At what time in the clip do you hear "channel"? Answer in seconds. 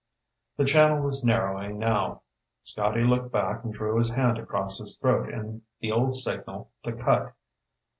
0.65-1.03